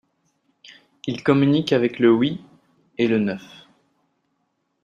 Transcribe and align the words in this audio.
Il 1.05 1.23
communique 1.23 1.73
avec 1.73 1.99
le 1.99 2.09
huit 2.11 2.41
et 2.97 3.07
le 3.07 3.19
neuf… 3.19 3.43